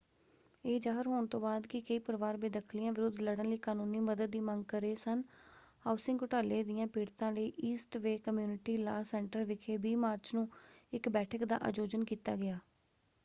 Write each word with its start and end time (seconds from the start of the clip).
ਇਹ 0.65 0.79
ਜ਼ਾਹਰ 0.81 1.07
ਹੋਣ 1.07 1.25
ਤੋਂ 1.25 1.39
ਬਾਅਦ 1.39 1.65
ਕਿ 1.67 1.79
ਕਈ 1.81 1.97
ਪਰਿਵਾਰ 1.99 2.37
ਬੇਦਖ਼ਲੀਆਂ 2.37 2.91
ਵਿਰੁੱਧ 2.91 3.19
ਲੜਨ 3.21 3.49
ਲਈ 3.49 3.57
ਕਾਨੂੰਨੀ 3.57 3.99
ਮਦਦ 3.99 4.29
ਦੀ 4.29 4.39
ਮੰਗ 4.39 4.63
ਕਰ 4.67 4.81
ਰਹੇ 4.81 4.95
ਸਨ 4.95 5.21
ਹਾਊਸਿੰਗ 5.85 6.21
ਘੁਟਾਲੇ 6.21 6.63
ਦਿਆਂ 6.63 6.87
ਪੀੜਤਾਂ 6.87 7.31
ਲਈ 7.31 7.51
East 7.63 7.97
Bay 7.97 8.19
community 8.23 8.77
law 8.77 9.03
centre 9.03 9.43
ਵਿਖੇ 9.45 9.77
20 9.83 9.95
ਮਾਰਚ 9.97 10.33
ਨੂੰ 10.33 10.47
ਇੱਕ 10.93 11.09
ਬੈਠਕ 11.09 11.43
ਦਾ 11.45 11.59
ਆਯੋਜਨ 11.63 12.03
ਕੀਤਾ 12.05 12.35
ਗਿਆ। 12.35 12.59